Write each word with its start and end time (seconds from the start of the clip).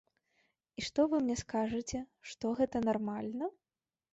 І 0.81 0.85
што 0.87 1.03
вы 1.11 1.19
мне 1.27 1.35
скажаце, 1.43 1.99
што 2.33 2.55
гэта 2.61 2.85
нармальна?! 2.89 3.45